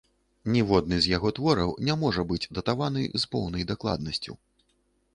[0.53, 4.33] Ніводны з яго твораў не можа быць датаваны з поўнай дакладнасцю.